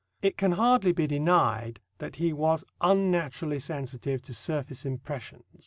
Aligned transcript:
It 0.23 0.35
can 0.35 0.53
hardly 0.53 0.93
be 0.93 1.05
denied 1.05 1.79
that 1.99 2.15
he 2.15 2.33
was 2.33 2.65
unnaturally 2.81 3.59
sensitive 3.59 4.19
to 4.23 4.33
surface 4.33 4.83
impressions. 4.83 5.43